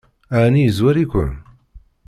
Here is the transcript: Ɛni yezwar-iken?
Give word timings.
Ɛni 0.41 0.61
yezwar-iken? 0.63 1.31